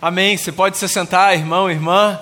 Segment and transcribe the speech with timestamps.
[0.00, 0.36] Amém.
[0.36, 2.20] Você pode se sentar, irmão, irmã.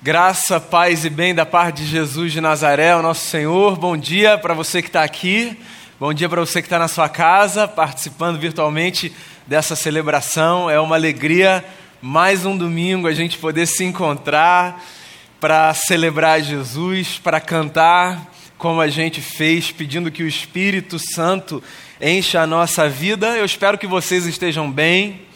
[0.00, 3.76] Graça, paz e bem da parte de Jesus de Nazaré, o nosso Senhor.
[3.76, 5.54] Bom dia para você que está aqui.
[6.00, 9.12] Bom dia para você que está na sua casa, participando virtualmente
[9.46, 10.70] dessa celebração.
[10.70, 11.62] É uma alegria,
[12.00, 14.82] mais um domingo, a gente poder se encontrar
[15.38, 21.62] para celebrar Jesus, para cantar como a gente fez, pedindo que o Espírito Santo
[22.00, 23.36] encha a nossa vida.
[23.36, 25.27] Eu espero que vocês estejam bem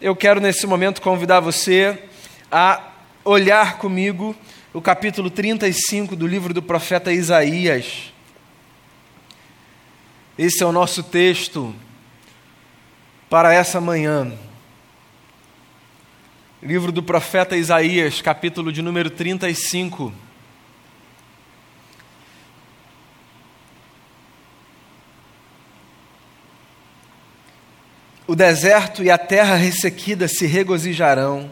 [0.00, 2.04] eu quero nesse momento convidar você
[2.50, 4.34] a olhar comigo
[4.72, 8.10] o capítulo 35 do livro do profeta Isaías.
[10.38, 11.74] Esse é o nosso texto
[13.28, 14.32] para essa manhã.
[16.62, 20.12] Livro do profeta Isaías, capítulo de número 35.
[28.30, 31.50] O deserto e a terra ressequida se regozijarão.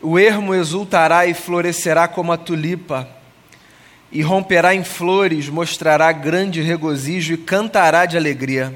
[0.00, 3.06] O ermo exultará e florescerá como a tulipa,
[4.10, 8.74] e romperá em flores, mostrará grande regozijo e cantará de alegria.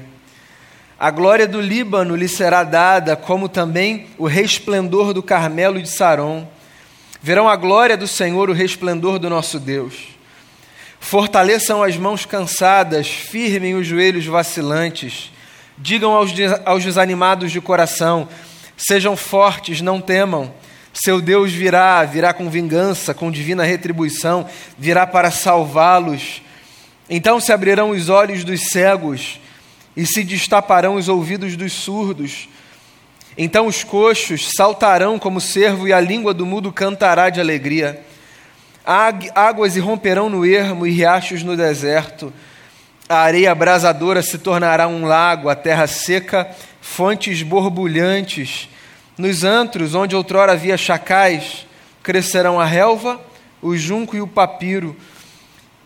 [0.99, 6.47] A glória do Líbano lhe será dada, como também o resplendor do Carmelo de Saron.
[7.19, 10.09] Verão a glória do Senhor, o resplendor do nosso Deus.
[10.99, 15.33] Fortaleçam as mãos cansadas, firmem os joelhos vacilantes
[15.77, 16.31] Digam aos,
[16.65, 18.27] aos desanimados de coração:
[18.77, 20.53] sejam fortes, não temam.
[20.93, 26.41] Seu Deus virá, virá com vingança, com divina retribuição, virá para salvá-los.
[27.09, 29.39] Então se abrirão os olhos dos cegos
[29.95, 32.47] e se destaparão os ouvidos dos surdos.
[33.37, 38.01] Então os coxos saltarão como cervo e a língua do mudo cantará de alegria.
[38.85, 42.31] Águas irromperão no ermo e riachos no deserto.
[43.07, 46.49] A areia abrasadora se tornará um lago, a terra seca,
[46.81, 48.67] fontes borbulhantes.
[49.15, 51.67] Nos antros, onde outrora havia chacais,
[52.01, 53.21] crescerão a relva,
[53.61, 54.95] o junco e o papiro.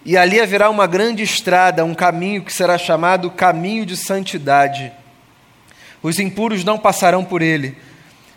[0.05, 4.89] E ali haverá uma grande estrada, um caminho que será chamado Caminho de Santidade.
[6.01, 7.77] Os impuros não passarão por ele.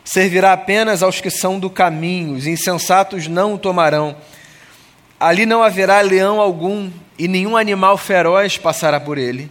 [0.03, 4.17] Servirá apenas aos que são do caminho, os insensatos não o tomarão.
[5.17, 9.49] Ali não haverá leão algum, e nenhum animal feroz passará por ele.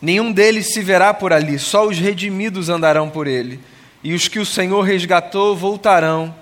[0.00, 3.60] Nenhum deles se verá por ali, só os redimidos andarão por ele.
[4.02, 6.34] E os que o Senhor resgatou voltarão,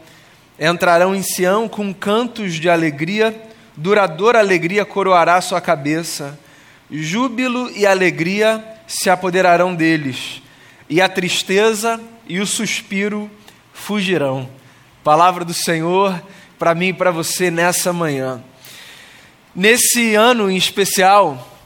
[0.61, 3.35] entrarão em Sião com cantos de alegria,
[3.77, 6.39] duradoura alegria coroará sua cabeça.
[6.91, 10.43] Júbilo e alegria se apoderarão deles,
[10.89, 13.31] e a tristeza e o suspiro
[13.73, 14.49] fugirão.
[15.03, 16.21] Palavra do Senhor
[16.59, 18.43] para mim e para você nessa manhã.
[19.57, 21.59] Nesse ano em especial,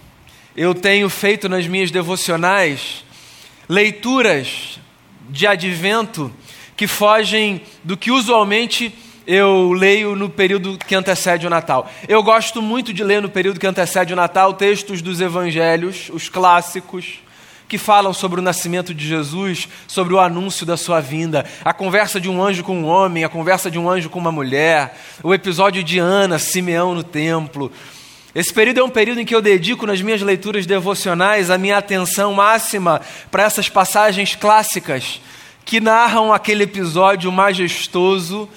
[0.56, 3.04] eu tenho feito nas minhas devocionais
[3.68, 4.78] leituras
[5.28, 6.32] de advento
[6.76, 8.94] que fogem do que usualmente
[9.26, 11.90] eu leio no período que antecede o Natal.
[12.06, 16.28] Eu gosto muito de ler no período que antecede o Natal textos dos evangelhos, os
[16.28, 17.18] clássicos,
[17.70, 22.20] que falam sobre o nascimento de Jesus, sobre o anúncio da sua vinda, a conversa
[22.20, 25.32] de um anjo com um homem, a conversa de um anjo com uma mulher, o
[25.32, 27.70] episódio de Ana, Simeão no templo.
[28.34, 31.78] Esse período é um período em que eu dedico nas minhas leituras devocionais a minha
[31.78, 35.20] atenção máxima para essas passagens clássicas
[35.64, 38.48] que narram aquele episódio majestoso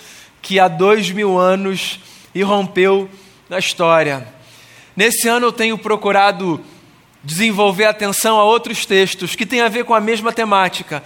[0.42, 2.00] que há dois mil anos
[2.34, 3.08] irrompeu
[3.48, 4.28] na história.
[4.96, 6.60] Nesse ano eu tenho procurado
[7.24, 11.02] desenvolver atenção a outros textos que têm a ver com a mesma temática,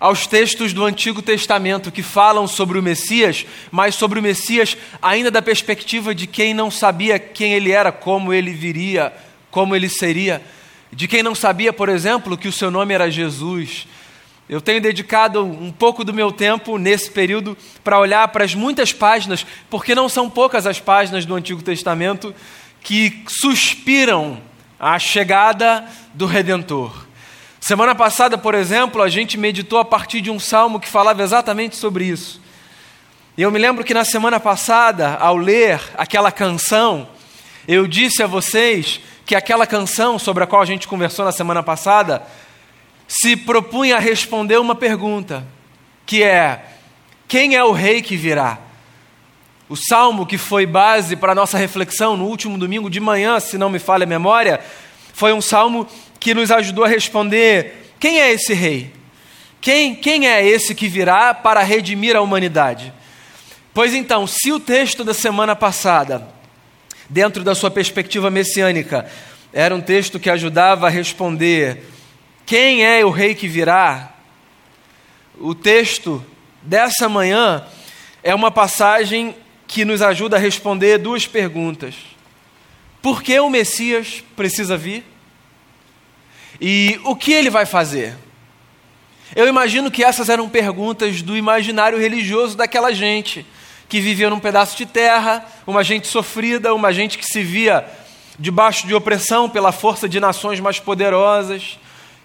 [0.00, 5.30] aos textos do Antigo Testamento que falam sobre o Messias, mas sobre o Messias ainda
[5.30, 9.12] da perspectiva de quem não sabia quem ele era, como ele viria,
[9.50, 10.42] como ele seria,
[10.90, 13.86] de quem não sabia, por exemplo, que o seu nome era Jesus.
[14.48, 18.92] Eu tenho dedicado um pouco do meu tempo nesse período para olhar para as muitas
[18.92, 22.34] páginas, porque não são poucas as páginas do Antigo Testamento
[22.82, 24.40] que suspiram
[24.80, 27.06] a chegada do Redentor.
[27.60, 31.76] Semana passada, por exemplo, a gente meditou a partir de um salmo que falava exatamente
[31.76, 32.40] sobre isso.
[33.36, 37.06] E eu me lembro que na semana passada, ao ler aquela canção,
[37.68, 41.62] eu disse a vocês que aquela canção sobre a qual a gente conversou na semana
[41.62, 42.22] passada
[43.06, 45.46] se propunha a responder uma pergunta,
[46.06, 46.64] que é:
[47.28, 48.58] quem é o rei que virá?
[49.70, 53.56] O salmo que foi base para a nossa reflexão no último domingo de manhã, se
[53.56, 54.58] não me falha a memória,
[55.12, 55.86] foi um salmo
[56.18, 58.92] que nos ajudou a responder: quem é esse rei?
[59.60, 62.92] Quem, quem é esse que virá para redimir a humanidade?
[63.72, 66.26] Pois então, se o texto da semana passada,
[67.08, 69.08] dentro da sua perspectiva messiânica,
[69.52, 71.84] era um texto que ajudava a responder:
[72.44, 74.14] quem é o rei que virá?
[75.38, 76.26] O texto
[76.60, 77.64] dessa manhã
[78.20, 79.36] é uma passagem
[79.70, 81.94] que nos ajuda a responder duas perguntas.
[83.00, 85.04] Por que o Messias precisa vir?
[86.60, 88.16] E o que ele vai fazer?
[89.34, 93.46] Eu imagino que essas eram perguntas do imaginário religioso daquela gente
[93.88, 97.86] que vivia num pedaço de terra, uma gente sofrida, uma gente que se via
[98.40, 101.78] debaixo de opressão pela força de nações mais poderosas,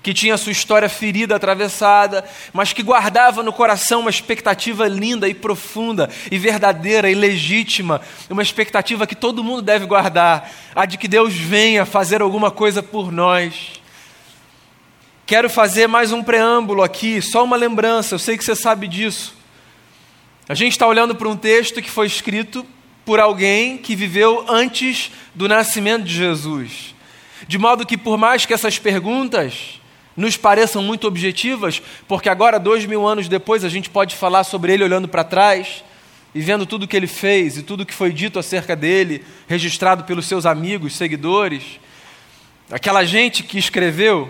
[0.05, 2.23] que tinha sua história ferida, atravessada,
[2.53, 7.99] mas que guardava no coração uma expectativa linda e profunda e verdadeira e legítima,
[8.29, 12.83] uma expectativa que todo mundo deve guardar, a de que Deus venha fazer alguma coisa
[12.83, 13.81] por nós.
[15.25, 19.35] Quero fazer mais um preâmbulo aqui, só uma lembrança, eu sei que você sabe disso.
[20.47, 22.63] A gente está olhando para um texto que foi escrito
[23.03, 26.93] por alguém que viveu antes do nascimento de Jesus.
[27.47, 29.81] De modo que, por mais que essas perguntas
[30.15, 34.73] nos pareçam muito objetivas, porque agora, dois mil anos depois, a gente pode falar sobre
[34.73, 35.83] ele olhando para trás
[36.33, 40.25] e vendo tudo que ele fez e tudo que foi dito acerca dele, registrado pelos
[40.25, 41.63] seus amigos, seguidores.
[42.69, 44.29] Aquela gente que escreveu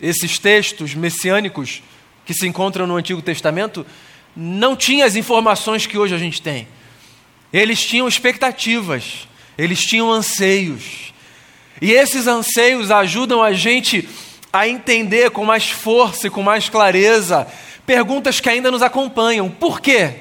[0.00, 1.82] esses textos messiânicos
[2.24, 3.86] que se encontram no Antigo Testamento
[4.34, 6.66] não tinha as informações que hoje a gente tem.
[7.52, 11.12] Eles tinham expectativas, eles tinham anseios.
[11.80, 14.31] E esses anseios ajudam a gente a
[14.68, 17.46] entender com mais força e com mais clareza
[17.86, 19.48] perguntas que ainda nos acompanham.
[19.48, 20.14] Por quê?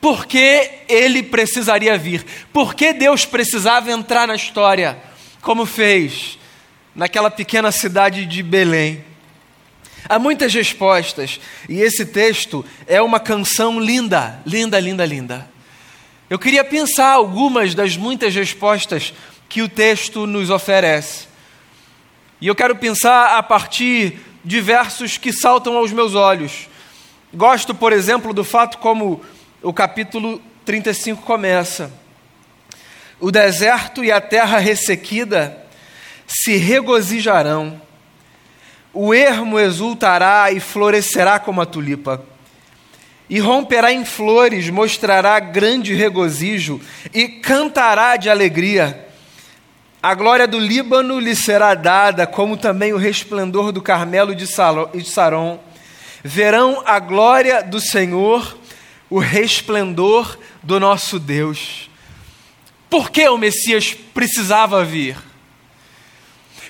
[0.00, 2.24] Por que ele precisaria vir?
[2.52, 4.96] Por que Deus precisava entrar na história,
[5.40, 6.38] como fez
[6.94, 9.04] naquela pequena cidade de Belém?
[10.08, 15.48] Há muitas respostas, e esse texto é uma canção linda, linda, linda, linda.
[16.28, 19.14] Eu queria pensar algumas das muitas respostas
[19.48, 21.31] que o texto nos oferece.
[22.42, 26.68] E eu quero pensar a partir de versos que saltam aos meus olhos.
[27.32, 29.22] Gosto, por exemplo, do fato como
[29.62, 31.92] o capítulo 35 começa.
[33.20, 35.56] O deserto e a terra ressequida
[36.26, 37.80] se regozijarão,
[38.92, 42.24] o ermo exultará e florescerá como a tulipa,
[43.30, 46.80] e romperá em flores, mostrará grande regozijo
[47.14, 49.11] e cantará de alegria
[50.02, 55.60] a glória do Líbano lhe será dada, como também o resplendor do Carmelo de Saron.
[56.24, 58.58] Verão a glória do Senhor,
[59.08, 61.88] o resplendor do nosso Deus.
[62.90, 65.16] Por que o Messias precisava vir?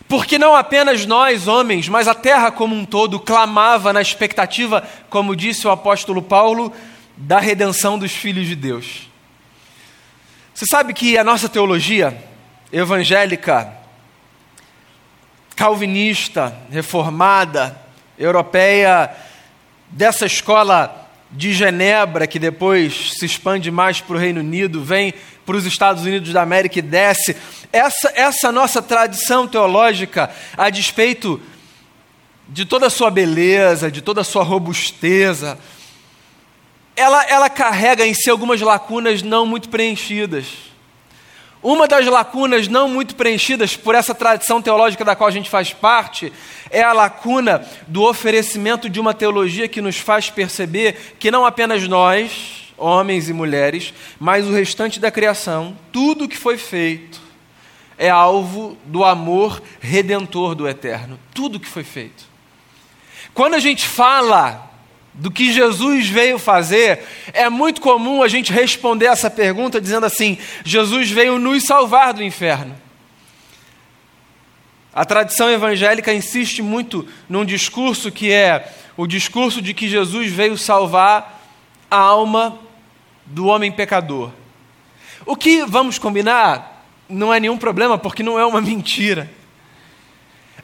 [0.06, 5.34] Porque não apenas nós, homens, mas a terra como um todo clamava na expectativa, como
[5.34, 6.70] disse o apóstolo Paulo,
[7.16, 9.08] da redenção dos filhos de Deus.
[10.52, 12.30] Você sabe que a nossa teologia,
[12.72, 13.72] evangélica,
[15.54, 17.78] calvinista, reformada,
[18.18, 19.10] europeia,
[19.90, 25.12] dessa escola de Genebra, que depois se expande mais para o Reino Unido, vem
[25.44, 27.36] para os Estados Unidos da América e desce.
[27.72, 31.40] Essa, essa nossa tradição teológica, a despeito
[32.48, 35.58] de toda a sua beleza, de toda a sua robusteza,
[36.96, 40.71] ela, ela carrega em si algumas lacunas não muito preenchidas.
[41.62, 45.72] Uma das lacunas não muito preenchidas por essa tradição teológica da qual a gente faz
[45.72, 46.32] parte
[46.70, 51.86] é a lacuna do oferecimento de uma teologia que nos faz perceber que não apenas
[51.86, 57.20] nós, homens e mulheres, mas o restante da criação, tudo que foi feito,
[57.96, 61.16] é alvo do amor redentor do eterno.
[61.32, 62.24] Tudo que foi feito.
[63.32, 64.71] Quando a gente fala
[65.14, 70.38] do que Jesus veio fazer, é muito comum a gente responder essa pergunta dizendo assim:
[70.64, 72.74] Jesus veio nos salvar do inferno.
[74.94, 80.56] A tradição evangélica insiste muito num discurso que é o discurso de que Jesus veio
[80.58, 81.42] salvar
[81.90, 82.58] a alma
[83.24, 84.30] do homem pecador.
[85.24, 89.30] O que, vamos combinar, não é nenhum problema, porque não é uma mentira.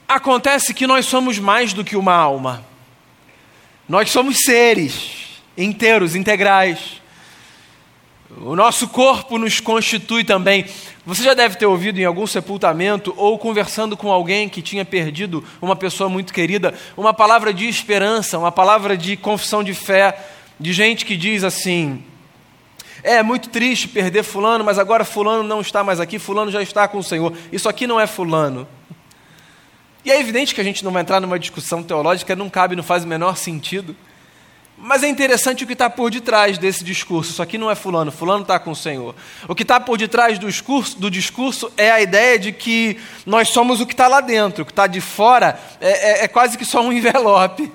[0.06, 2.67] Acontece que nós somos mais do que uma alma.
[3.88, 7.00] Nós somos seres inteiros, integrais.
[8.42, 10.66] O nosso corpo nos constitui também.
[11.06, 15.42] Você já deve ter ouvido em algum sepultamento ou conversando com alguém que tinha perdido
[15.62, 20.22] uma pessoa muito querida, uma palavra de esperança, uma palavra de confissão de fé,
[20.60, 22.04] de gente que diz assim:
[23.02, 26.86] É muito triste perder Fulano, mas agora Fulano não está mais aqui, Fulano já está
[26.86, 27.32] com o Senhor.
[27.50, 28.68] Isso aqui não é Fulano.
[30.04, 32.82] E é evidente que a gente não vai entrar numa discussão teológica, não cabe, não
[32.82, 33.96] faz o menor sentido.
[34.80, 37.32] Mas é interessante o que está por detrás desse discurso.
[37.32, 39.14] Isso aqui não é fulano, fulano está com o Senhor.
[39.48, 43.48] O que está por detrás do discurso, do discurso é a ideia de que nós
[43.48, 46.56] somos o que está lá dentro, o que está de fora é, é, é quase
[46.56, 47.72] que só um envelope.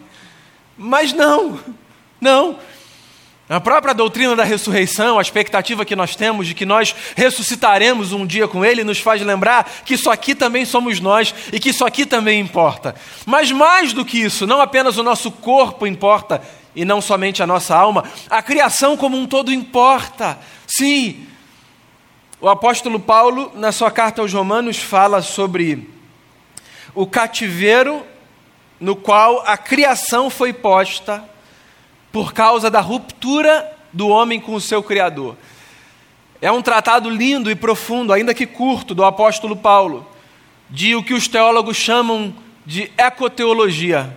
[0.78, 1.60] Mas não,
[2.22, 2.58] não.
[3.54, 8.26] A própria doutrina da ressurreição, a expectativa que nós temos de que nós ressuscitaremos um
[8.26, 11.86] dia com Ele, nos faz lembrar que isso aqui também somos nós e que isso
[11.86, 12.96] aqui também importa.
[13.28, 16.42] Mas mais do que isso, não apenas o nosso corpo importa
[16.76, 20.40] e não somente a nossa alma, a criação como um todo importa.
[20.66, 21.28] Sim,
[22.42, 25.92] o apóstolo Paulo, na sua carta aos Romanos, fala sobre
[26.96, 28.04] o cativeiro
[28.80, 31.32] no qual a criação foi posta
[32.14, 35.36] por causa da ruptura do homem com o seu Criador.
[36.40, 40.08] É um tratado lindo e profundo, ainda que curto, do apóstolo Paulo,
[40.70, 44.16] de o que os teólogos chamam de ecoteologia.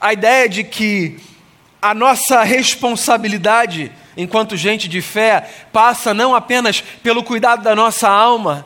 [0.00, 1.18] A ideia de que
[1.82, 8.64] a nossa responsabilidade enquanto gente de fé passa não apenas pelo cuidado da nossa alma,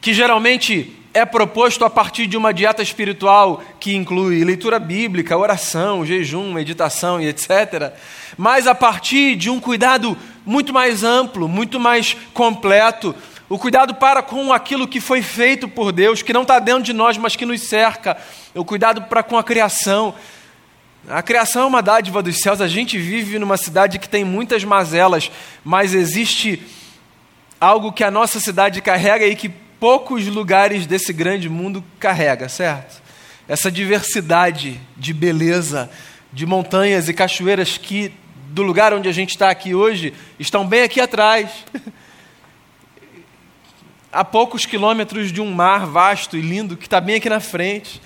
[0.00, 6.04] que geralmente é proposto a partir de uma dieta espiritual que inclui leitura bíblica, oração,
[6.04, 7.94] jejum, meditação e etc.,
[8.36, 13.14] mas a partir de um cuidado muito mais amplo, muito mais completo,
[13.48, 16.92] o cuidado para com aquilo que foi feito por Deus, que não está dentro de
[16.92, 18.18] nós, mas que nos cerca,
[18.54, 20.14] o cuidado para com a criação.
[21.08, 24.64] A criação é uma dádiva dos céus, a gente vive numa cidade que tem muitas
[24.64, 25.30] mazelas,
[25.64, 26.62] mas existe
[27.58, 33.02] algo que a nossa cidade carrega e que poucos lugares desse grande mundo carrega, certo?
[33.48, 35.90] Essa diversidade de beleza,
[36.32, 38.12] de montanhas e cachoeiras que,
[38.48, 41.50] do lugar onde a gente está aqui hoje, estão bem aqui atrás.
[44.16, 48.00] a poucos quilômetros de um mar vasto e lindo que está bem aqui na frente.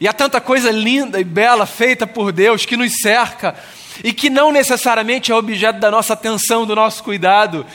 [0.00, 3.54] E há tanta coisa linda e bela feita por Deus que nos cerca
[4.02, 7.66] e que não necessariamente é objeto da nossa atenção, do nosso cuidado,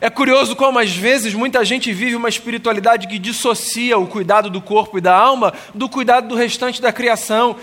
[0.00, 4.58] é curioso como, às vezes, muita gente vive uma espiritualidade que dissocia o cuidado do
[4.58, 7.56] corpo e da alma do cuidado do restante da criação.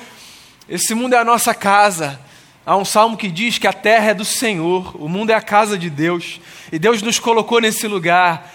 [0.70, 2.20] Esse mundo é a nossa casa.
[2.63, 5.41] Há um salmo que diz que a terra é do Senhor, o mundo é a
[5.41, 6.39] casa de Deus,
[6.72, 8.53] e Deus nos colocou nesse lugar.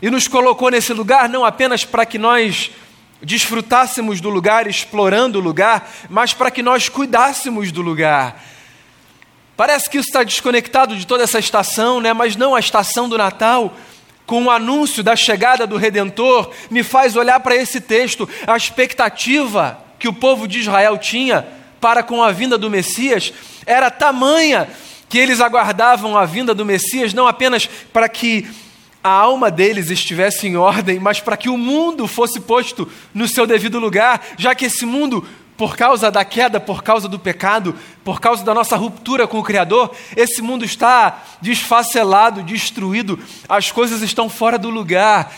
[0.00, 2.70] E nos colocou nesse lugar não apenas para que nós
[3.20, 8.40] desfrutássemos do lugar, explorando o lugar, mas para que nós cuidássemos do lugar.
[9.56, 12.12] Parece que isso está desconectado de toda essa estação, né?
[12.12, 13.74] mas não a estação do Natal,
[14.26, 19.78] com o anúncio da chegada do Redentor, me faz olhar para esse texto, a expectativa
[19.98, 21.46] que o povo de Israel tinha
[21.80, 23.32] para com a vinda do Messias
[23.64, 24.68] era tamanha
[25.08, 28.46] que eles aguardavam a vinda do Messias não apenas para que
[29.02, 33.46] a alma deles estivesse em ordem, mas para que o mundo fosse posto no seu
[33.46, 35.24] devido lugar, já que esse mundo
[35.56, 39.42] por causa da queda, por causa do pecado, por causa da nossa ruptura com o
[39.42, 45.32] Criador, esse mundo está desfacelado, destruído, as coisas estão fora do lugar.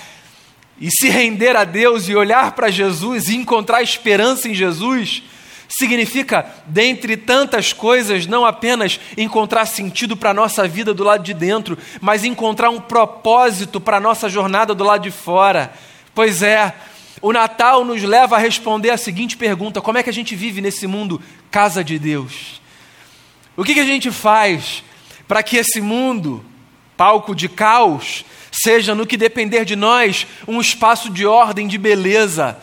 [0.80, 5.22] E se render a Deus e olhar para Jesus e encontrar esperança em Jesus,
[5.68, 11.34] significa, dentre tantas coisas, não apenas encontrar sentido para a nossa vida do lado de
[11.34, 15.72] dentro, mas encontrar um propósito para a nossa jornada do lado de fora.
[16.14, 16.75] Pois é,
[17.20, 20.60] o Natal nos leva a responder a seguinte pergunta: como é que a gente vive
[20.60, 21.20] nesse mundo
[21.50, 22.60] casa de Deus?
[23.56, 24.84] O que, que a gente faz
[25.26, 26.44] para que esse mundo,
[26.96, 32.58] palco de caos, seja, no que depender de nós, um espaço de ordem, de beleza?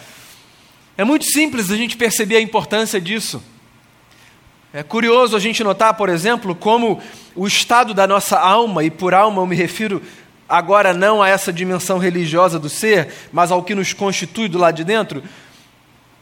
[0.98, 3.44] É muito simples a gente perceber a importância disso.
[4.72, 7.02] É curioso a gente notar, por exemplo, como
[7.36, 10.02] o estado da nossa alma, e por alma eu me refiro
[10.48, 14.76] agora não a essa dimensão religiosa do ser, mas ao que nos constitui do lado
[14.76, 15.24] de dentro,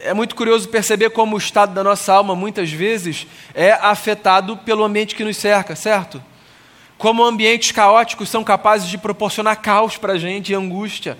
[0.00, 4.84] é muito curioso perceber como o estado da nossa alma muitas vezes é afetado pelo
[4.84, 6.22] ambiente que nos cerca, certo?
[6.98, 11.16] Como ambientes caóticos são capazes de proporcionar caos para a gente e angústia,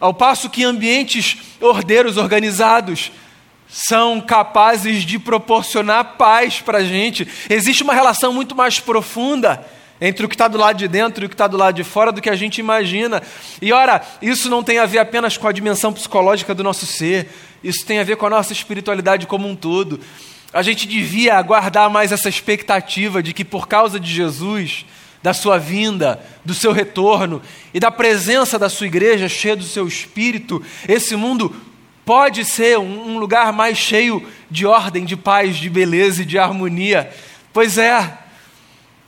[0.00, 3.12] ao passo que ambientes ordeiros, organizados,
[3.68, 7.26] são capazes de proporcionar paz para a gente.
[7.48, 9.64] Existe uma relação muito mais profunda
[10.04, 11.84] entre o que está do lado de dentro e o que está do lado de
[11.84, 13.22] fora do que a gente imagina.
[13.62, 17.28] E ora, isso não tem a ver apenas com a dimensão psicológica do nosso ser,
[17.62, 20.00] isso tem a ver com a nossa espiritualidade como um todo.
[20.52, 24.84] A gente devia guardar mais essa expectativa de que por causa de Jesus,
[25.22, 27.40] da sua vinda, do seu retorno
[27.72, 31.54] e da presença da sua igreja cheia do seu espírito, esse mundo
[32.04, 37.08] pode ser um lugar mais cheio de ordem, de paz, de beleza e de harmonia.
[37.52, 38.18] Pois é,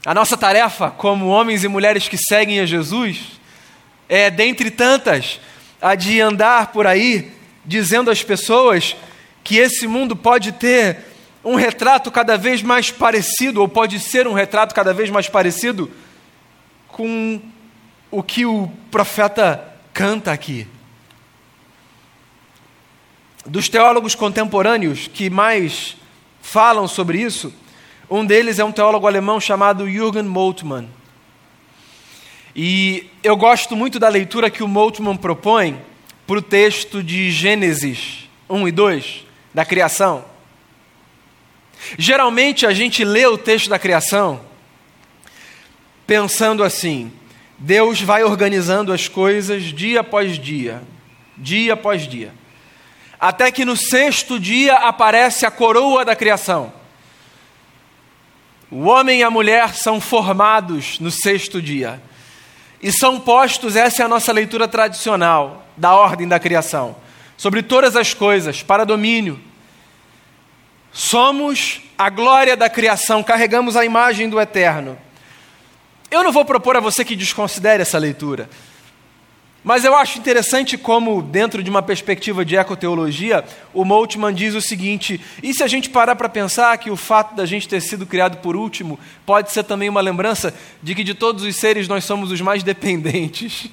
[0.05, 3.39] a nossa tarefa, como homens e mulheres que seguem a Jesus,
[4.07, 5.39] é, dentre tantas,
[5.81, 7.33] a de andar por aí
[7.65, 8.95] dizendo às pessoas
[9.43, 10.99] que esse mundo pode ter
[11.43, 15.91] um retrato cada vez mais parecido, ou pode ser um retrato cada vez mais parecido
[16.87, 17.41] com
[18.11, 20.67] o que o profeta canta aqui.
[23.43, 25.97] Dos teólogos contemporâneos que mais
[26.41, 27.51] falam sobre isso,
[28.09, 30.87] Um deles é um teólogo alemão chamado Jürgen Moltmann.
[32.55, 35.81] E eu gosto muito da leitura que o Moltmann propõe
[36.27, 40.23] para o texto de Gênesis 1 e 2, da criação.
[41.97, 44.39] Geralmente a gente lê o texto da criação
[46.05, 47.11] pensando assim:
[47.57, 50.83] Deus vai organizando as coisas dia após dia,
[51.35, 52.31] dia após dia.
[53.19, 56.84] Até que no sexto dia aparece a coroa da criação.
[58.69, 62.01] O homem e a mulher são formados no sexto dia.
[62.81, 66.95] E são postos, essa é a nossa leitura tradicional da ordem da criação,
[67.37, 69.39] sobre todas as coisas, para domínio.
[70.91, 74.97] Somos a glória da criação, carregamos a imagem do eterno.
[76.09, 78.49] Eu não vou propor a você que desconsidere essa leitura.
[79.65, 83.43] Mas eu acho interessante como, dentro de uma perspectiva de ecoteologia,
[83.73, 87.35] o Moltmann diz o seguinte: e se a gente parar para pensar que o fato
[87.35, 90.53] da gente ter sido criado por último pode ser também uma lembrança
[90.83, 93.67] de que de todos os seres nós somos os mais dependentes?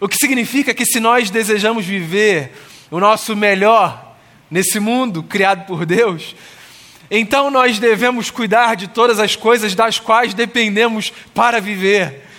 [0.00, 2.50] O que significa que se nós desejamos viver
[2.90, 4.16] o nosso melhor
[4.50, 6.34] nesse mundo criado por Deus,
[7.08, 12.31] então nós devemos cuidar de todas as coisas das quais dependemos para viver.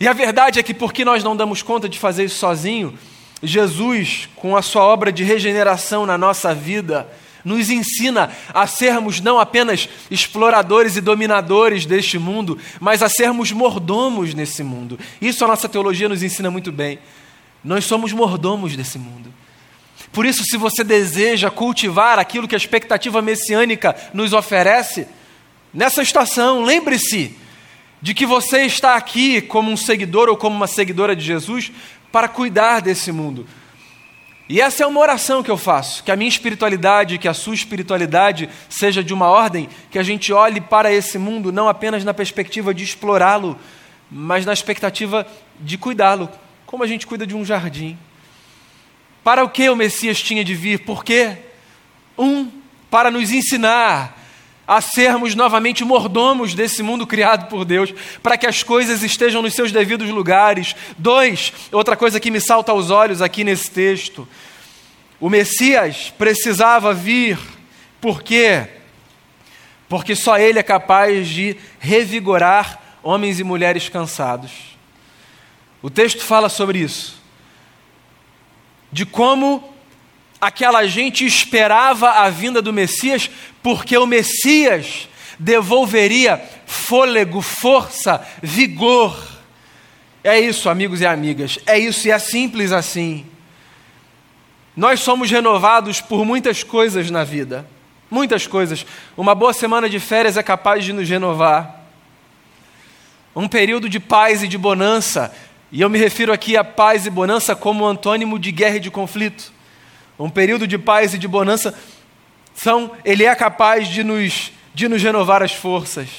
[0.00, 2.98] E a verdade é que, porque nós não damos conta de fazer isso sozinho,
[3.42, 7.06] Jesus, com a sua obra de regeneração na nossa vida,
[7.44, 14.32] nos ensina a sermos não apenas exploradores e dominadores deste mundo, mas a sermos mordomos
[14.32, 14.98] nesse mundo.
[15.20, 16.98] Isso a nossa teologia nos ensina muito bem.
[17.62, 19.32] Nós somos mordomos desse mundo.
[20.12, 25.06] Por isso, se você deseja cultivar aquilo que a expectativa messiânica nos oferece,
[25.72, 27.36] nessa estação, lembre-se
[28.02, 31.70] de que você está aqui como um seguidor ou como uma seguidora de Jesus
[32.10, 33.46] para cuidar desse mundo.
[34.48, 37.54] E essa é uma oração que eu faço, que a minha espiritualidade, que a sua
[37.54, 42.12] espiritualidade seja de uma ordem que a gente olhe para esse mundo não apenas na
[42.12, 43.56] perspectiva de explorá-lo,
[44.10, 45.24] mas na expectativa
[45.60, 46.28] de cuidá-lo,
[46.66, 47.96] como a gente cuida de um jardim.
[49.22, 50.80] Para o que o Messias tinha de vir?
[50.80, 51.36] Por quê?
[52.18, 52.50] Um,
[52.90, 54.19] para nos ensinar
[54.70, 59.52] a sermos novamente mordomos desse mundo criado por Deus, para que as coisas estejam nos
[59.52, 60.76] seus devidos lugares.
[60.96, 64.28] Dois, outra coisa que me salta aos olhos aqui nesse texto:
[65.18, 67.36] o Messias precisava vir,
[68.00, 68.68] por quê?
[69.88, 74.52] Porque só Ele é capaz de revigorar homens e mulheres cansados.
[75.82, 77.20] O texto fala sobre isso,
[78.92, 79.74] de como
[80.40, 83.28] aquela gente esperava a vinda do Messias,
[83.62, 89.16] porque o Messias devolveria fôlego, força, vigor.
[90.22, 93.26] É isso, amigos e amigas, é isso e é simples assim.
[94.76, 97.66] Nós somos renovados por muitas coisas na vida,
[98.10, 98.86] muitas coisas.
[99.16, 101.86] Uma boa semana de férias é capaz de nos renovar.
[103.34, 105.32] Um período de paz e de bonança,
[105.72, 108.90] e eu me refiro aqui a paz e bonança como antônimo de guerra e de
[108.90, 109.52] conflito
[110.24, 111.74] um período de paz e de bonança,
[112.62, 116.10] são, ele é capaz de nos, de nos renovar as forças.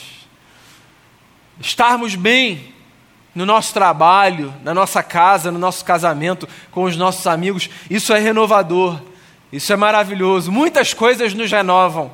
[1.59, 2.73] Estarmos bem
[3.35, 8.17] no nosso trabalho, na nossa casa, no nosso casamento, com os nossos amigos, isso é
[8.17, 8.99] renovador,
[9.53, 10.51] isso é maravilhoso.
[10.51, 12.11] Muitas coisas nos renovam.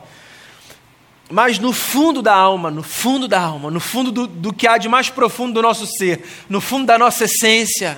[1.32, 4.78] Mas no fundo da alma, no fundo da alma, no fundo do, do que há
[4.78, 7.98] de mais profundo do nosso ser, no fundo da nossa essência,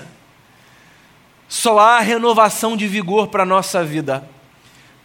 [1.48, 4.30] só há renovação de vigor para a nossa vida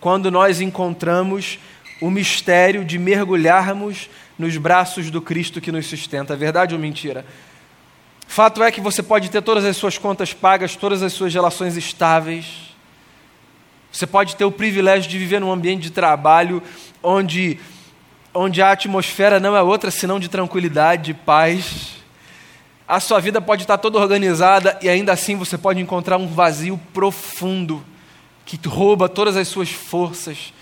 [0.04, 1.58] quando nós encontramos
[1.98, 6.36] o mistério de mergulharmos nos braços do Cristo que nos sustenta.
[6.36, 7.24] Verdade ou mentira?
[8.26, 11.74] Fato é que você pode ter todas as suas contas pagas, todas as suas relações
[11.78, 12.74] estáveis.
[13.90, 16.62] Você pode ter o privilégio de viver num ambiente de trabalho
[17.02, 17.58] onde,
[18.34, 21.94] onde a atmosfera não é outra senão de tranquilidade, de paz.
[22.86, 26.78] A sua vida pode estar toda organizada e ainda assim você pode encontrar um vazio
[26.92, 27.82] profundo
[28.44, 30.52] que rouba todas as suas forças,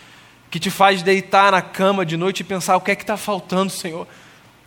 [0.50, 3.16] que te faz deitar na cama de noite e pensar: o que é que está
[3.16, 4.06] faltando, Senhor?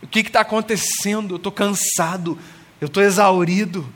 [0.02, 1.34] O que está acontecendo?
[1.34, 2.38] Eu estou cansado,
[2.80, 3.86] eu estou exaurido.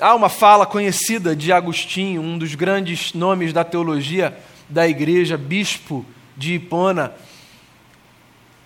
[0.00, 4.36] Há uma fala conhecida de Agostinho, um dos grandes nomes da teologia
[4.68, 7.12] da igreja, bispo de Hipona.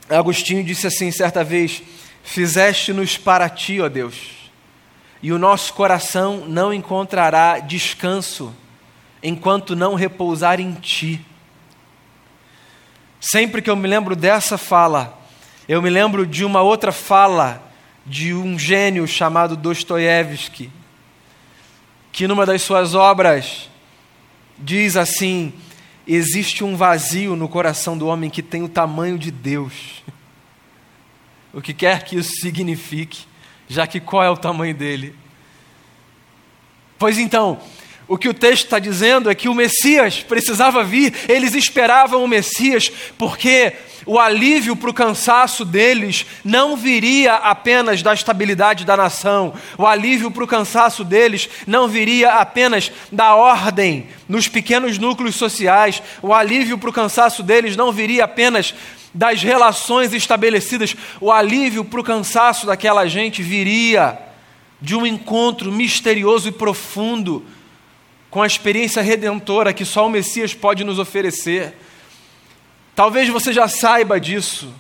[0.09, 1.83] Agostinho disse assim certa vez:
[2.23, 4.51] Fizeste-nos para ti, ó Deus,
[5.23, 8.55] e o nosso coração não encontrará descanso
[9.25, 11.25] enquanto não repousar em ti.
[13.19, 15.19] Sempre que eu me lembro dessa fala,
[15.67, 17.73] eu me lembro de uma outra fala
[18.05, 20.71] de um gênio chamado Dostoiévski,
[22.13, 23.71] que numa das suas obras
[24.59, 25.55] diz assim:
[26.07, 30.05] existe um vazio no coração do homem que tem o tamanho de Deus.
[31.51, 33.25] O que quer que isso signifique,
[33.67, 35.15] já que qual é o tamanho dele?
[36.99, 37.59] Pois então,
[38.15, 42.29] o que o texto está dizendo é que o Messias precisava vir, eles esperavam o
[42.29, 43.73] Messias, porque
[44.07, 50.31] o alívio para o cansaço deles não viria apenas da estabilidade da nação, o alívio
[50.31, 56.79] para o cansaço deles não viria apenas da ordem nos pequenos núcleos sociais, o alívio
[56.79, 58.77] para o cansaço deles não viria apenas
[59.13, 64.17] das relações estabelecidas, o alívio para o cansaço daquela gente viria
[64.81, 67.45] de um encontro misterioso e profundo
[68.35, 71.73] com a experiência redentora que só o Messias pode nos oferecer.
[72.93, 74.75] Talvez você já saiba disso.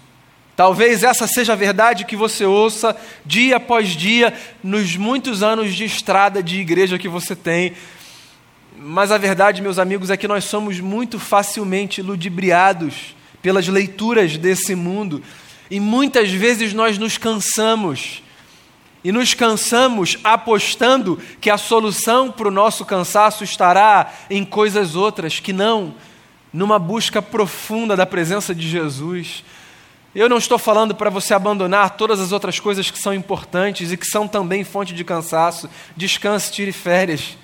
[0.56, 5.84] Talvez essa seja a verdade que você ouça dia após dia nos muitos anos de
[5.84, 7.74] estrada de igreja que você tem.
[8.76, 14.74] Mas a verdade, meus amigos, é que nós somos muito facilmente ludibriados pelas leituras desse
[14.74, 15.22] mundo
[15.70, 18.20] e muitas vezes nós nos cansamos
[19.04, 25.38] e nos cansamos apostando que a solução para o nosso cansaço estará em coisas outras,
[25.38, 25.94] que não
[26.50, 29.44] numa busca profunda da presença de Jesus.
[30.14, 33.96] Eu não estou falando para você abandonar todas as outras coisas que são importantes e
[33.96, 35.68] que são também fonte de cansaço.
[35.94, 37.36] Descanse, tire férias.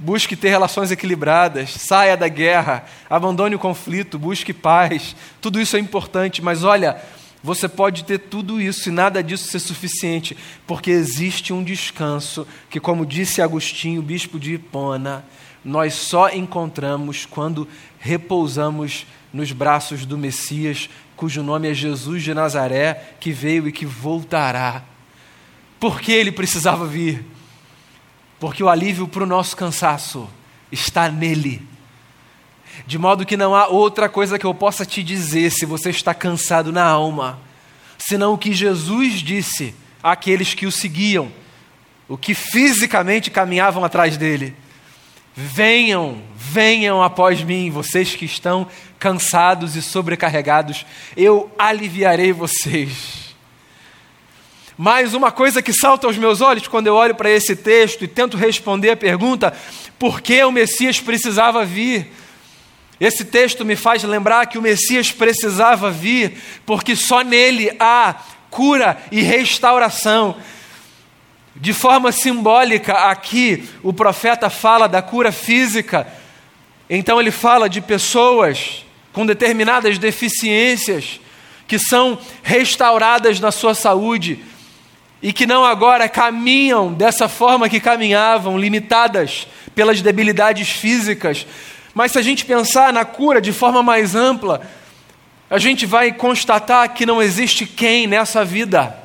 [0.00, 5.14] Busque ter relações equilibradas, saia da guerra, abandone o conflito, busque paz.
[5.40, 7.02] Tudo isso é importante, mas olha,
[7.42, 12.80] você pode ter tudo isso e nada disso ser suficiente, porque existe um descanso que,
[12.80, 15.24] como disse Agostinho, bispo de Hipona,
[15.64, 23.14] nós só encontramos quando repousamos nos braços do Messias, cujo nome é Jesus de Nazaré,
[23.20, 24.82] que veio e que voltará.
[25.78, 27.24] Por que ele precisava vir?
[28.40, 30.28] Porque o alívio para o nosso cansaço
[30.72, 31.67] está nele
[32.86, 36.14] de modo que não há outra coisa que eu possa te dizer se você está
[36.14, 37.38] cansado na alma,
[37.98, 41.30] senão o que Jesus disse àqueles que o seguiam,
[42.08, 44.54] o que fisicamente caminhavam atrás dele.
[45.34, 48.66] Venham, venham após mim, vocês que estão
[48.98, 50.84] cansados e sobrecarregados,
[51.16, 53.28] eu aliviarei vocês.
[54.76, 58.08] Mais uma coisa que salta aos meus olhos quando eu olho para esse texto e
[58.08, 59.52] tento responder a pergunta:
[59.98, 62.12] por que o Messias precisava vir?
[63.00, 68.16] Esse texto me faz lembrar que o Messias precisava vir, porque só nele há
[68.50, 70.36] cura e restauração.
[71.54, 76.06] De forma simbólica, aqui o profeta fala da cura física,
[76.88, 81.20] então ele fala de pessoas com determinadas deficiências
[81.66, 84.42] que são restauradas na sua saúde
[85.20, 91.46] e que não agora caminham dessa forma que caminhavam, limitadas pelas debilidades físicas,
[91.98, 94.62] mas se a gente pensar na cura de forma mais ampla,
[95.50, 98.96] a gente vai constatar que não existe quem nessa vida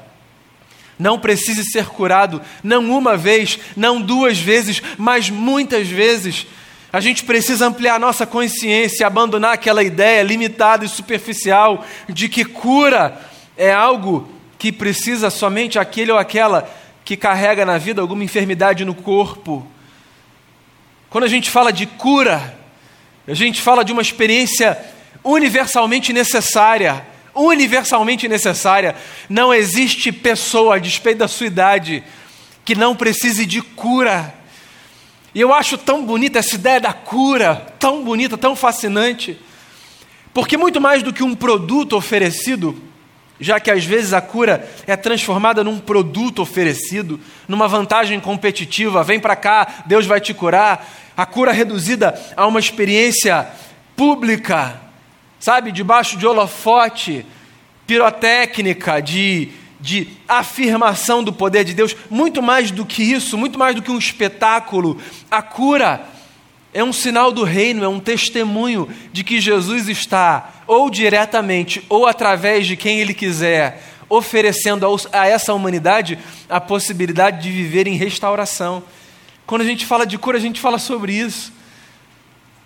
[0.99, 6.45] não precise ser curado, não uma vez, não duas vezes, mas muitas vezes.
[6.93, 13.19] A gente precisa ampliar nossa consciência, abandonar aquela ideia limitada e superficial de que cura
[13.57, 14.29] é algo
[14.59, 16.69] que precisa somente aquele ou aquela
[17.03, 19.65] que carrega na vida alguma enfermidade no corpo.
[21.09, 22.61] Quando a gente fala de cura,
[23.27, 24.77] a gente fala de uma experiência
[25.23, 27.05] universalmente necessária.
[27.33, 28.95] Universalmente necessária.
[29.29, 32.03] Não existe pessoa, a despeito da sua idade,
[32.65, 34.33] que não precise de cura.
[35.33, 39.37] E eu acho tão bonita essa ideia da cura, tão bonita, tão fascinante.
[40.33, 42.79] Porque muito mais do que um produto oferecido,
[43.39, 49.19] já que às vezes a cura é transformada num produto oferecido, numa vantagem competitiva, vem
[49.19, 50.87] para cá, Deus vai te curar.
[51.15, 53.47] A cura reduzida a uma experiência
[53.95, 54.79] pública,
[55.39, 57.25] sabe, debaixo de holofote,
[57.85, 63.75] pirotécnica, de, de afirmação do poder de Deus, muito mais do que isso, muito mais
[63.75, 66.12] do que um espetáculo, a cura
[66.73, 72.07] é um sinal do reino, é um testemunho de que Jesus está, ou diretamente, ou
[72.07, 76.17] através de quem Ele quiser, oferecendo a essa humanidade
[76.49, 78.83] a possibilidade de viver em restauração.
[79.45, 81.53] Quando a gente fala de cura, a gente fala sobre isso.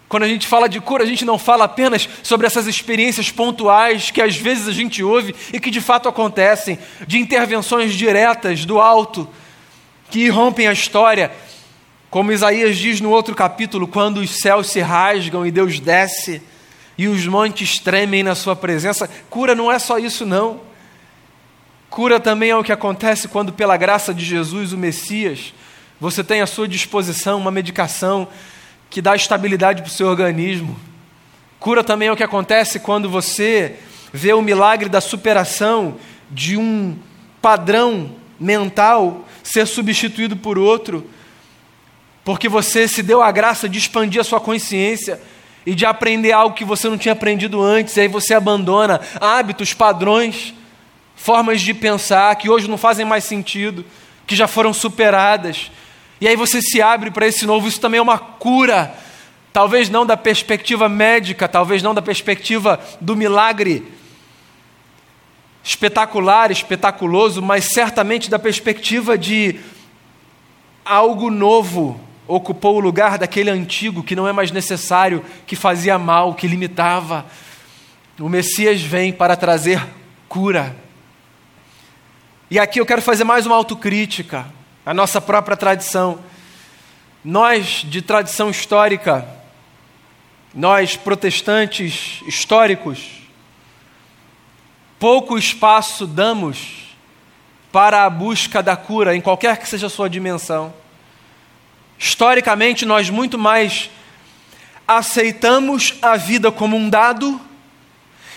[0.08, 4.10] Quando a gente fala de cura, a gente não fala apenas sobre essas experiências pontuais
[4.10, 8.80] que às vezes a gente ouve e que de fato acontecem, de intervenções diretas do
[8.80, 9.28] alto,
[10.10, 11.32] que irrompem a história,
[12.18, 16.42] como Isaías diz no outro capítulo, quando os céus se rasgam e Deus desce
[16.98, 19.08] e os montes tremem na sua presença.
[19.30, 20.62] Cura não é só isso, não.
[21.92, 25.54] Cura também é o que acontece quando, pela graça de Jesus, o Messias,
[26.02, 28.28] você tem à sua disposição uma medicação
[28.90, 30.76] que dá estabilidade para o seu organismo.
[31.60, 33.76] Cura também é o que acontece quando você
[34.12, 35.98] vê o milagre da superação
[36.32, 36.98] de um
[37.44, 41.08] padrão mental ser substituído por outro,
[42.28, 45.18] porque você se deu a graça de expandir a sua consciência
[45.66, 49.74] e de aprender algo que você não tinha aprendido antes, e aí você abandona hábitos,
[49.74, 50.54] padrões,
[51.16, 53.86] formas de pensar que hoje não fazem mais sentido,
[54.26, 55.72] que já foram superadas.
[56.20, 58.94] E aí você se abre para esse novo, isso também é uma cura.
[59.54, 63.90] Talvez não da perspectiva médica, talvez não da perspectiva do milagre
[65.64, 69.62] espetacular, espetaculoso, mas certamente da perspectiva de
[70.84, 76.34] algo novo ocupou o lugar daquele antigo que não é mais necessário, que fazia mal,
[76.34, 77.26] que limitava.
[78.20, 79.86] O Messias vem para trazer
[80.28, 80.76] cura.
[82.50, 84.46] E aqui eu quero fazer mais uma autocrítica,
[84.86, 86.20] a nossa própria tradição.
[87.24, 89.28] Nós, de tradição histórica,
[90.54, 93.22] nós protestantes históricos,
[94.98, 96.96] pouco espaço damos
[97.72, 100.74] para a busca da cura, em qualquer que seja a sua dimensão.
[102.00, 103.90] Historicamente, nós muito mais
[104.88, 107.42] aceitamos a vida como um dado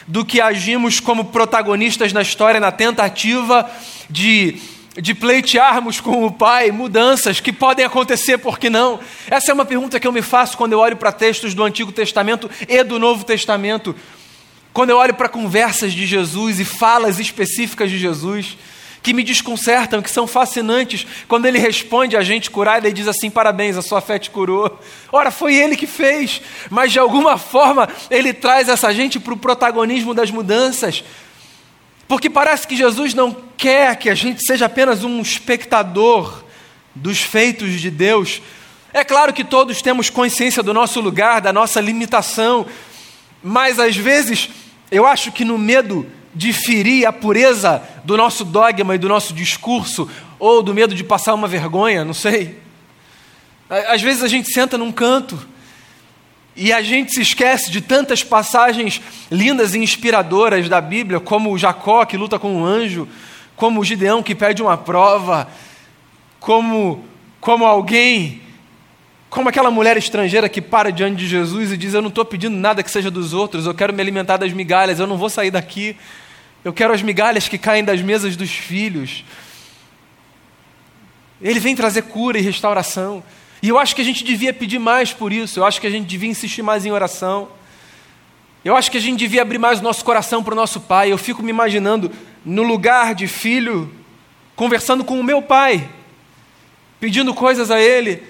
[0.06, 3.70] do que agimos como protagonistas na história na tentativa
[4.08, 4.56] de,
[5.00, 8.98] de pleitearmos com o Pai mudanças que podem acontecer, por que não?
[9.30, 11.92] Essa é uma pergunta que eu me faço quando eu olho para textos do Antigo
[11.92, 13.94] Testamento e do Novo Testamento.
[14.72, 18.56] Quando eu olho para conversas de Jesus e falas específicas de Jesus,
[19.02, 23.30] que me desconcertam, que são fascinantes, quando ele responde a gente curada e diz assim:
[23.30, 24.78] parabéns, a sua fé te curou.
[25.10, 29.38] Ora, foi ele que fez, mas de alguma forma ele traz essa gente para o
[29.38, 31.02] protagonismo das mudanças.
[32.06, 36.44] Porque parece que Jesus não quer que a gente seja apenas um espectador
[36.94, 38.42] dos feitos de Deus.
[38.92, 42.66] É claro que todos temos consciência do nosso lugar, da nossa limitação,
[43.42, 44.50] mas às vezes
[44.90, 49.32] eu acho que no medo de ferir a pureza do nosso dogma e do nosso
[49.32, 50.08] discurso,
[50.38, 52.58] ou do medo de passar uma vergonha, não sei.
[53.88, 55.38] Às vezes a gente senta num canto
[56.56, 61.58] e a gente se esquece de tantas passagens lindas e inspiradoras da Bíblia, como o
[61.58, 63.08] Jacó que luta com um anjo,
[63.54, 65.48] como o Gideão que pede uma prova,
[66.40, 67.04] como,
[67.40, 68.42] como alguém
[69.30, 72.56] como aquela mulher estrangeira que para diante de Jesus e diz: Eu não estou pedindo
[72.56, 75.52] nada que seja dos outros, eu quero me alimentar das migalhas, eu não vou sair
[75.52, 75.96] daqui,
[76.64, 79.24] eu quero as migalhas que caem das mesas dos filhos.
[81.40, 83.22] Ele vem trazer cura e restauração.
[83.62, 85.90] E eu acho que a gente devia pedir mais por isso, eu acho que a
[85.90, 87.48] gente devia insistir mais em oração.
[88.62, 91.10] Eu acho que a gente devia abrir mais o nosso coração para o nosso pai.
[91.10, 92.10] Eu fico me imaginando
[92.44, 93.90] no lugar de filho,
[94.54, 95.88] conversando com o meu pai,
[96.98, 98.22] pedindo coisas a ele.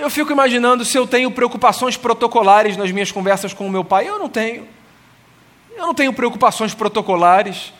[0.00, 4.08] Eu fico imaginando se eu tenho preocupações protocolares nas minhas conversas com o meu pai.
[4.08, 4.68] Eu não tenho.
[5.80, 7.72] Eu não tenho preocupações protocolares.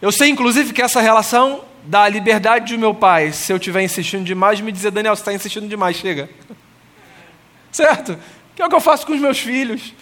[0.00, 4.24] Eu sei, inclusive, que essa relação da liberdade do meu pai, se eu estiver insistindo
[4.24, 6.30] demais, me dizer, Daniel, você está insistindo demais, chega.
[7.70, 8.18] Certo?
[8.56, 9.92] Que é o que eu faço com os meus filhos.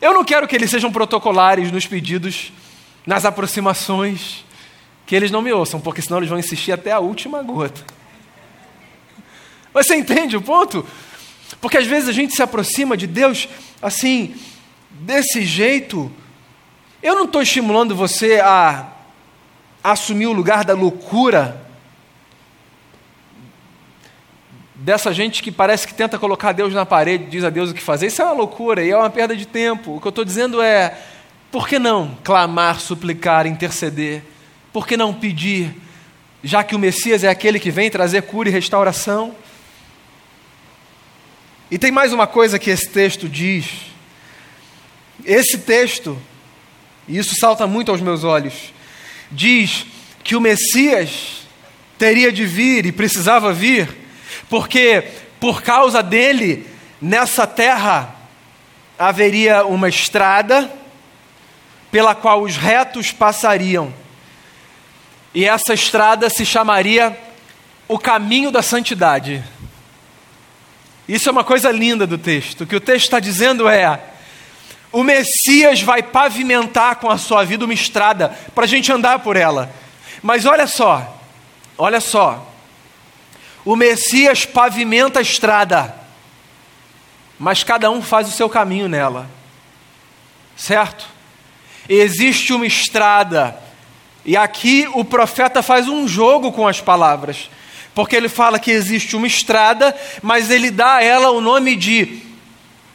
[0.00, 2.52] Eu não quero que eles sejam protocolares nos pedidos,
[3.06, 4.44] nas aproximações,
[5.06, 7.84] que eles não me ouçam, porque senão eles vão insistir até a última gota.
[9.72, 10.84] Você entende o ponto?
[11.60, 13.48] Porque às vezes a gente se aproxima de Deus
[13.80, 14.34] assim,
[15.00, 16.10] desse jeito.
[17.02, 18.88] Eu não estou estimulando você a,
[19.82, 21.64] assumir o lugar da loucura
[24.74, 27.82] dessa gente que parece que tenta colocar Deus na parede, diz a Deus o que
[27.82, 28.06] fazer.
[28.06, 29.96] Isso é uma loucura e é uma perda de tempo.
[29.96, 30.96] O que eu estou dizendo é:
[31.50, 34.22] por que não clamar, suplicar, interceder?
[34.72, 35.74] Por que não pedir,
[36.42, 39.34] já que o Messias é aquele que vem trazer cura e restauração?
[41.70, 43.95] E tem mais uma coisa que esse texto diz.
[45.24, 46.20] Esse texto,
[47.08, 48.72] e isso salta muito aos meus olhos,
[49.30, 49.86] diz
[50.22, 51.46] que o Messias
[51.98, 53.88] teria de vir e precisava vir,
[54.48, 55.04] porque
[55.40, 56.66] por causa dele,
[57.00, 58.14] nessa terra
[58.98, 60.70] haveria uma estrada
[61.90, 63.92] pela qual os retos passariam.
[65.34, 67.16] E essa estrada se chamaria
[67.86, 69.44] o caminho da santidade.
[71.08, 72.62] Isso é uma coisa linda do texto.
[72.62, 74.00] O que o texto está dizendo é:
[74.96, 79.36] o Messias vai pavimentar com a sua vida uma estrada para a gente andar por
[79.36, 79.70] ela.
[80.22, 81.20] Mas olha só,
[81.76, 82.50] olha só.
[83.62, 85.94] O Messias pavimenta a estrada,
[87.38, 89.28] mas cada um faz o seu caminho nela,
[90.56, 91.06] certo?
[91.86, 93.54] Existe uma estrada,
[94.24, 97.50] e aqui o profeta faz um jogo com as palavras.
[97.94, 102.25] Porque ele fala que existe uma estrada, mas ele dá a ela o nome de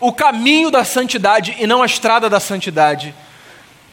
[0.02, 3.14] o caminho da santidade e não a estrada da santidade.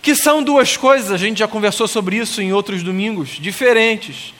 [0.00, 4.34] Que são duas coisas, a gente já conversou sobre isso em outros domingos, diferentes.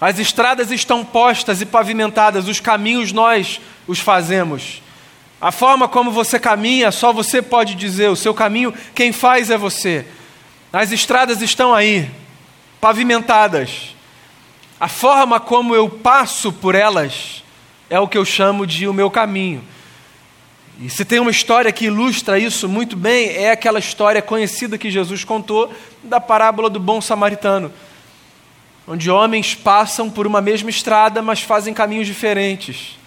[0.00, 4.82] As estradas estão postas e pavimentadas, os caminhos nós os fazemos.
[5.38, 9.58] A forma como você caminha, só você pode dizer, o seu caminho, quem faz é
[9.58, 10.06] você.
[10.72, 12.10] As estradas estão aí,
[12.80, 13.94] pavimentadas.
[14.80, 17.42] A forma como eu passo por elas
[17.88, 19.62] é o que eu chamo de o meu caminho.
[20.80, 24.90] E se tem uma história que ilustra isso muito bem, é aquela história conhecida que
[24.90, 27.72] Jesus contou da parábola do bom samaritano,
[28.86, 32.98] onde homens passam por uma mesma estrada, mas fazem caminhos diferentes.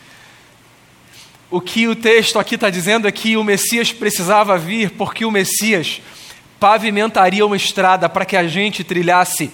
[1.51, 5.31] O que o texto aqui está dizendo é que o Messias precisava vir, porque o
[5.31, 6.01] Messias
[6.59, 9.51] pavimentaria uma estrada para que a gente trilhasse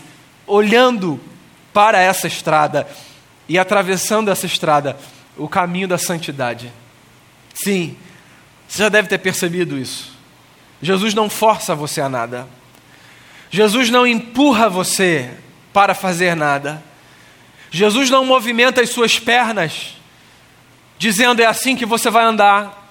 [0.48, 1.20] olhando
[1.74, 2.88] para essa estrada
[3.48, 4.98] e atravessando essa estrada
[5.38, 6.72] o caminho da santidade.
[7.54, 7.96] Sim,
[8.68, 10.14] você já deve ter percebido isso.
[10.82, 12.48] Jesus não força você a nada.
[13.50, 15.32] Jesus não empurra você
[15.72, 16.84] para fazer nada.
[17.72, 19.96] Jesus não movimenta as suas pernas,
[20.98, 22.90] dizendo é assim que você vai andar,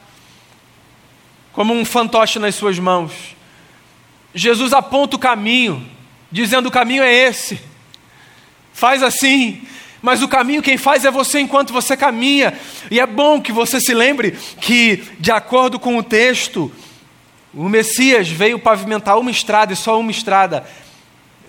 [1.53, 3.13] como um fantoche nas suas mãos.
[4.35, 5.89] Jesus aponta o caminho,
[6.31, 7.61] dizendo o caminho é esse.
[8.73, 9.67] Faz assim,
[10.05, 12.53] mas o caminho quem faz é você enquanto você caminha.
[12.91, 16.71] E é bom que você se lembre que, de acordo com o texto,
[17.55, 20.63] o Messias veio pavimentar uma estrada e só uma estrada,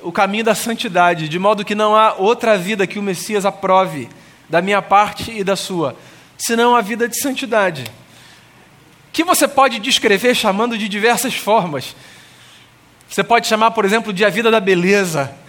[0.01, 4.07] o caminho da santidade, de modo que não há outra vida que o Messias aprove,
[4.47, 5.93] da minha parte e da sua,
[6.37, 7.83] senão a vida de santidade.
[9.11, 11.93] Que você pode descrever chamando de diversas formas.
[13.09, 15.43] Você pode chamar, por exemplo, de a vida da beleza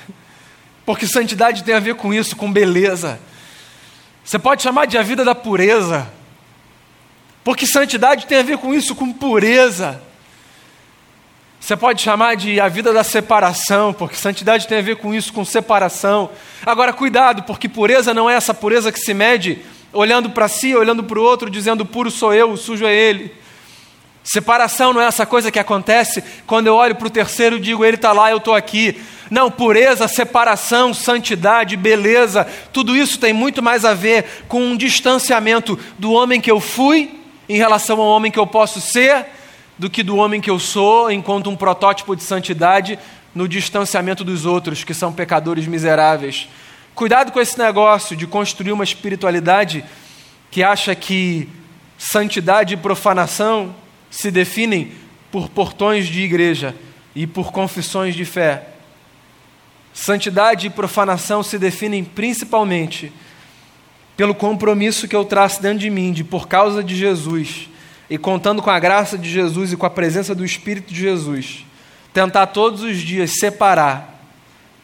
[0.86, 3.18] porque santidade tem a ver com isso, com beleza.
[4.24, 6.08] Você pode chamar de a vida da pureza,
[7.42, 10.00] porque santidade tem a ver com isso, com pureza.
[11.60, 15.32] Você pode chamar de a vida da separação, porque santidade tem a ver com isso,
[15.32, 16.30] com separação.
[16.64, 19.58] Agora, cuidado, porque pureza não é essa pureza que se mede
[19.92, 23.34] olhando para si, olhando para o outro, dizendo puro sou eu, o sujo é ele.
[24.22, 27.84] Separação não é essa coisa que acontece quando eu olho para o terceiro e digo,
[27.84, 29.00] ele está lá, eu estou aqui.
[29.30, 35.78] Não, pureza, separação, santidade, beleza, tudo isso tem muito mais a ver com um distanciamento
[35.98, 39.26] do homem que eu fui em relação ao homem que eu posso ser,
[39.78, 42.98] do que do homem que eu sou, enquanto um protótipo de santidade
[43.34, 46.48] no distanciamento dos outros, que são pecadores miseráveis.
[46.94, 49.84] Cuidado com esse negócio de construir uma espiritualidade
[50.50, 51.48] que acha que
[51.98, 53.74] santidade e profanação
[54.10, 54.92] se definem
[55.30, 56.74] por portões de igreja
[57.14, 58.68] e por confissões de fé.
[59.96, 63.10] Santidade e profanação se definem principalmente
[64.14, 67.70] pelo compromisso que eu traço dentro de mim, de por causa de Jesus,
[68.10, 71.64] e contando com a graça de Jesus e com a presença do Espírito de Jesus,
[72.12, 74.22] tentar todos os dias separar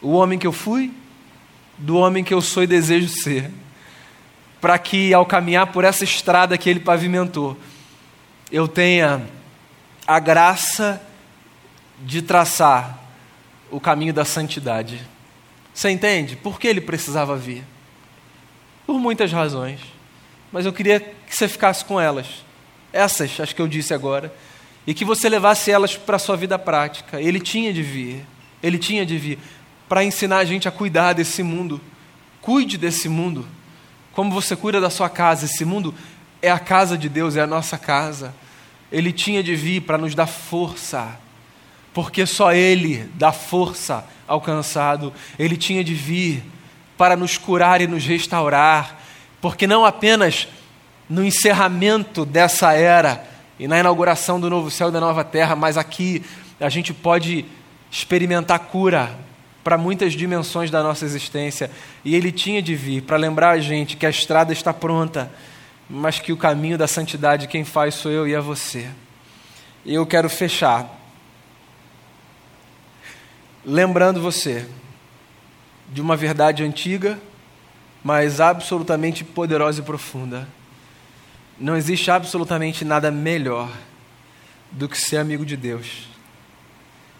[0.01, 0.91] o homem que eu fui
[1.77, 3.51] do homem que eu sou e desejo ser,
[4.59, 7.55] para que ao caminhar por essa estrada que ele pavimentou,
[8.51, 9.21] eu tenha
[10.07, 10.99] a graça
[12.03, 13.02] de traçar
[13.73, 15.01] o caminho da santidade.
[15.73, 16.35] Você entende?
[16.35, 17.63] Por que ele precisava vir?
[18.85, 19.79] Por muitas razões.
[20.51, 22.45] Mas eu queria que você ficasse com elas.
[22.93, 24.31] Essas, as que eu disse agora.
[24.85, 27.19] E que você levasse elas para a sua vida prática.
[27.19, 28.23] Ele tinha de vir.
[28.61, 29.39] Ele tinha de vir
[29.89, 31.81] para ensinar a gente a cuidar desse mundo.
[32.41, 33.47] Cuide desse mundo.
[34.11, 35.45] Como você cuida da sua casa.
[35.45, 35.95] Esse mundo
[36.43, 38.35] é a casa de Deus, é a nossa casa.
[38.91, 41.22] Ele tinha de vir para nos dar força
[41.93, 45.13] porque só Ele dá força ao cansado.
[45.37, 46.43] Ele tinha de vir
[46.97, 48.99] para nos curar e nos restaurar,
[49.39, 50.47] porque não apenas
[51.09, 53.23] no encerramento dessa era
[53.59, 56.23] e na inauguração do novo céu e da nova terra, mas aqui
[56.59, 57.45] a gente pode
[57.91, 59.15] experimentar cura
[59.63, 61.69] para muitas dimensões da nossa existência.
[62.03, 65.31] E Ele tinha de vir para lembrar a gente que a estrada está pronta,
[65.89, 68.87] mas que o caminho da santidade quem faz sou eu e é você.
[69.85, 71.02] Eu quero fechar
[73.65, 74.67] lembrando você
[75.89, 77.19] de uma verdade antiga,
[78.03, 80.47] mas absolutamente poderosa e profunda.
[81.57, 83.71] Não existe absolutamente nada melhor
[84.71, 86.07] do que ser amigo de Deus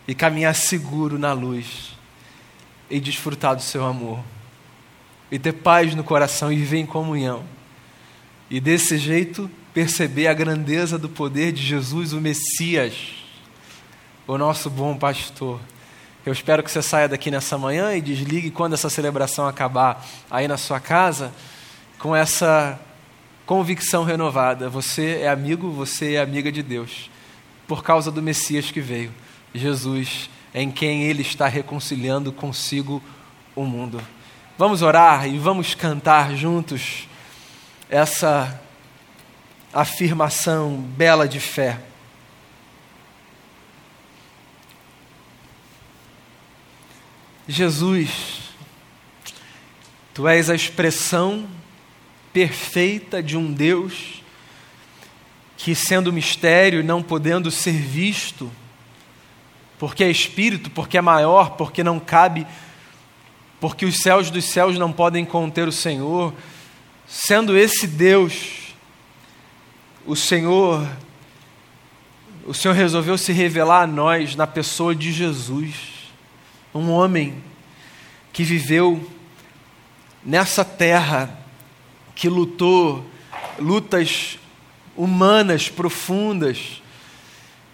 [0.08, 1.94] e caminhar seguro na luz
[2.90, 4.20] e desfrutar do seu amor
[5.32, 7.44] e ter paz no coração e viver em comunhão.
[8.50, 12.94] E desse jeito perceber a grandeza do poder de Jesus, o Messias,
[14.28, 15.60] o nosso bom pastor
[16.26, 20.48] eu espero que você saia daqui nessa manhã e desligue quando essa celebração acabar aí
[20.48, 21.34] na sua casa,
[22.00, 22.80] com essa
[23.46, 27.10] convicção renovada: você é amigo, você é amiga de Deus,
[27.68, 29.12] por causa do Messias que veio,
[29.54, 33.04] Jesus, em quem Ele está reconciliando consigo
[33.54, 34.02] o mundo.
[34.58, 37.08] Vamos orar e vamos cantar juntos
[37.90, 38.62] essa
[39.74, 41.80] afirmação bela de fé.
[47.48, 48.44] Jesus,
[50.14, 51.48] Tu és a expressão
[52.32, 54.22] perfeita de um Deus
[55.58, 58.52] que, sendo mistério e não podendo ser visto,
[59.80, 62.46] porque é espírito, porque é maior, porque não cabe,
[63.60, 66.32] porque os céus dos céus não podem conter o Senhor,
[67.08, 68.76] sendo esse Deus,
[70.06, 70.88] o Senhor,
[72.46, 75.93] o Senhor resolveu se revelar a nós na pessoa de Jesus,
[76.74, 77.44] um homem
[78.32, 79.10] que viveu
[80.26, 81.38] nessa terra,
[82.16, 83.06] que lutou
[83.60, 84.40] lutas
[84.96, 86.82] humanas profundas,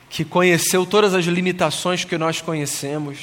[0.09, 3.19] que conheceu todas as limitações que nós conhecemos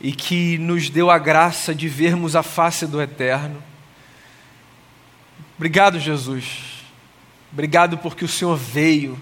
[0.00, 3.62] e que nos deu a graça de vermos a face do Eterno.
[5.56, 6.84] Obrigado, Jesus.
[7.52, 9.18] Obrigado porque o Senhor veio,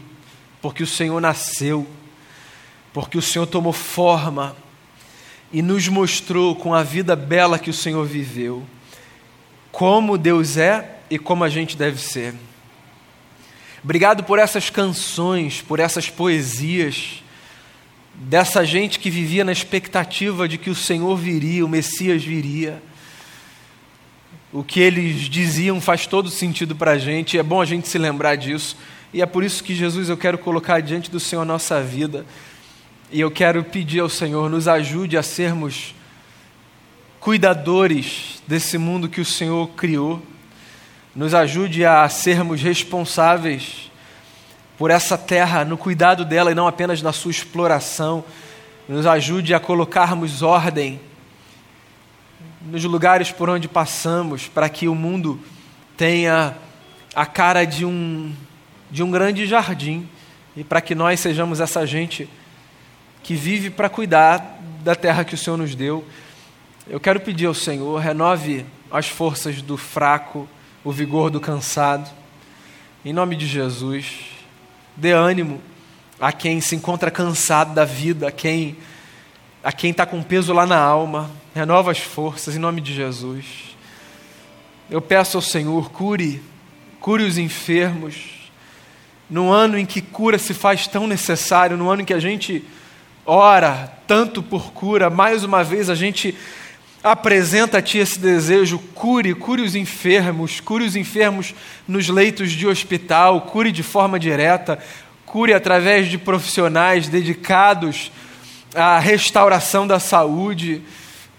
[0.63, 1.87] porque o Senhor nasceu,
[2.93, 4.57] porque o Senhor tomou forma
[5.53, 8.65] e nos mostrou com a vida bela que o Senhor viveu,
[9.73, 12.35] como Deus é e como a gente deve ser.
[13.83, 17.23] Obrigado por essas canções, por essas poesias,
[18.15, 22.83] dessa gente que vivia na expectativa de que o Senhor viria, o Messias viria.
[24.53, 27.97] O que eles diziam faz todo sentido para a gente, é bom a gente se
[27.97, 28.77] lembrar disso,
[29.13, 32.27] e é por isso que Jesus eu quero colocar diante do Senhor a nossa vida
[33.13, 35.95] e eu quero pedir ao Senhor, nos ajude a sermos
[37.19, 40.23] cuidadores desse mundo que o Senhor criou,
[41.15, 43.91] nos ajude a sermos responsáveis
[44.79, 48.25] por essa terra, no cuidado dela e não apenas na sua exploração,
[48.89, 51.01] nos ajude a colocarmos ordem
[52.63, 55.41] nos lugares por onde passamos, para que o mundo
[55.97, 56.57] tenha
[57.15, 58.33] a cara de um,
[58.89, 60.09] de um grande jardim
[60.57, 62.29] e para que nós sejamos essa gente
[63.23, 66.05] que vive para cuidar da terra que o Senhor nos deu.
[66.89, 70.49] Eu quero pedir ao Senhor, renove as forças do fraco,
[70.83, 72.11] o vigor do cansado.
[73.05, 74.07] Em nome de Jesus,
[74.97, 75.61] dê ânimo
[76.21, 78.77] a quem se encontra cansado da vida, a quem
[79.63, 81.31] a quem está com peso lá na alma.
[81.55, 83.77] Renova as forças em nome de Jesus.
[84.91, 86.43] Eu peço ao Senhor, cure,
[86.99, 88.15] cure os enfermos.
[89.29, 92.65] No ano em que cura se faz tão necessário, no ano em que a gente
[93.25, 96.35] ora tanto por cura, mais uma vez a gente
[97.03, 101.55] apresenta a Ti esse desejo, cure, cure os enfermos, cure os enfermos
[101.87, 104.79] nos leitos de hospital, cure de forma direta,
[105.25, 108.11] cure através de profissionais dedicados
[108.75, 110.83] à restauração da saúde,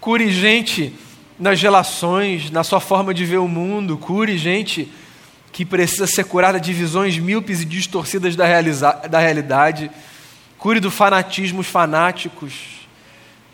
[0.00, 0.92] cure gente
[1.38, 4.90] nas relações, na sua forma de ver o mundo, cure gente
[5.52, 8.46] que precisa ser curada de visões míopes e distorcidas da,
[9.08, 9.90] da realidade.
[10.62, 12.86] Cure do fanatismo os fanáticos.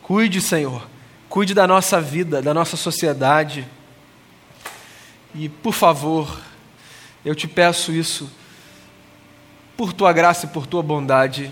[0.02, 0.86] Cuide, Senhor.
[1.26, 3.66] Cuide da nossa vida, da nossa sociedade.
[5.34, 6.38] E, por favor,
[7.24, 8.30] eu te peço isso,
[9.74, 11.50] por tua graça e por tua bondade,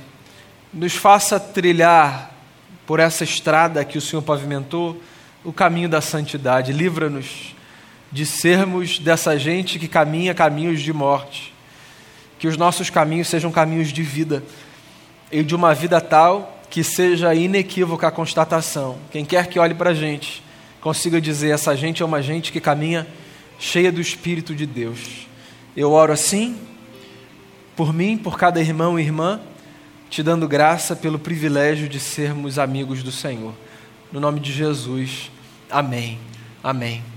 [0.75, 2.35] nos faça trilhar
[2.87, 5.03] por essa estrada que o Senhor pavimentou
[5.43, 6.71] o caminho da santidade.
[6.71, 7.57] Livra-nos
[8.13, 11.55] de sermos dessa gente que caminha caminhos de morte.
[12.39, 14.43] Que os nossos caminhos sejam caminhos de vida
[15.31, 18.99] e de uma vida tal que seja inequívoca a constatação.
[19.11, 20.43] Quem quer que olhe para a gente,
[20.81, 23.07] consiga dizer: essa gente é uma gente que caminha
[23.59, 25.27] cheia do Espírito de Deus.
[25.77, 26.59] Eu oro assim,
[27.75, 29.41] por mim, por cada irmão e irmã,
[30.09, 33.55] te dando graça pelo privilégio de sermos amigos do Senhor.
[34.13, 35.31] No nome de Jesus,
[35.71, 36.19] amém.
[36.63, 37.16] Amém.